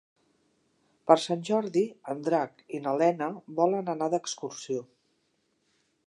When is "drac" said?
2.29-2.63